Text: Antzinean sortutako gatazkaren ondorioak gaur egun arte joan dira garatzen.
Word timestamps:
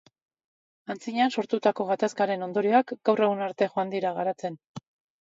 Antzinean 0.93 1.33
sortutako 1.41 1.87
gatazkaren 1.91 2.49
ondorioak 2.49 2.97
gaur 3.11 3.25
egun 3.29 3.47
arte 3.53 3.73
joan 3.79 3.97
dira 3.99 4.19
garatzen. 4.21 4.63